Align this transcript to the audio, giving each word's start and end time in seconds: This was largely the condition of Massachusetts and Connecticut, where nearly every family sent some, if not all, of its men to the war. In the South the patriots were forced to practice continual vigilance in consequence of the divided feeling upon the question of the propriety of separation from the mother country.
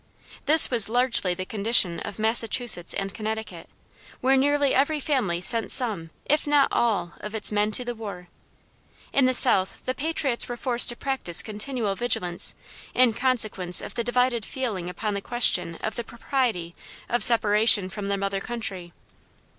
This 0.47 0.71
was 0.71 0.89
largely 0.89 1.35
the 1.35 1.45
condition 1.45 1.99
of 1.99 2.17
Massachusetts 2.17 2.95
and 2.95 3.13
Connecticut, 3.13 3.69
where 4.19 4.35
nearly 4.35 4.73
every 4.73 4.99
family 4.99 5.41
sent 5.41 5.71
some, 5.71 6.09
if 6.25 6.47
not 6.47 6.69
all, 6.71 7.13
of 7.19 7.35
its 7.35 7.51
men 7.51 7.69
to 7.73 7.85
the 7.85 7.93
war. 7.93 8.27
In 9.13 9.27
the 9.27 9.33
South 9.35 9.85
the 9.85 9.93
patriots 9.93 10.49
were 10.49 10.57
forced 10.57 10.89
to 10.89 10.95
practice 10.95 11.43
continual 11.43 11.93
vigilance 11.93 12.55
in 12.95 13.13
consequence 13.13 13.79
of 13.79 13.93
the 13.93 14.03
divided 14.03 14.43
feeling 14.43 14.89
upon 14.89 15.13
the 15.13 15.21
question 15.21 15.75
of 15.83 15.95
the 15.95 16.03
propriety 16.03 16.73
of 17.07 17.23
separation 17.23 17.87
from 17.87 18.07
the 18.07 18.17
mother 18.17 18.41
country. 18.41 18.93